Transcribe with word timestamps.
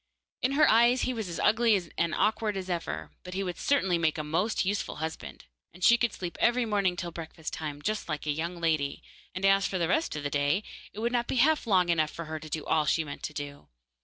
In 0.41 0.53
her 0.53 0.67
eyes 0.67 1.03
he 1.03 1.13
was 1.13 1.29
as 1.29 1.39
ugly 1.39 1.79
and 1.95 2.15
awkward 2.15 2.57
as 2.57 2.71
ever, 2.71 3.11
but 3.23 3.35
he 3.35 3.43
would 3.43 3.59
certainly 3.59 3.99
make 3.99 4.17
a 4.17 4.23
most 4.23 4.65
useful 4.65 4.95
husband, 4.95 5.45
and 5.75 5.83
she 5.83 5.95
could 5.95 6.11
sleep 6.11 6.39
every 6.41 6.65
morning 6.65 6.95
till 6.95 7.11
breakfast 7.11 7.53
time, 7.53 7.83
just 7.83 8.09
like 8.09 8.25
a 8.25 8.31
young 8.31 8.59
lady, 8.59 9.03
and 9.35 9.45
as 9.45 9.67
for 9.67 9.77
the 9.77 9.87
rest 9.87 10.15
of 10.15 10.23
the 10.23 10.31
day, 10.31 10.63
it 10.91 11.01
would 11.01 11.11
not 11.11 11.27
be 11.27 11.35
half 11.35 11.67
long 11.67 11.89
enough 11.89 12.09
for 12.09 12.41
all 12.65 12.85
she 12.87 13.03
meant 13.03 13.21
to 13.21 13.33
do. 13.33 13.67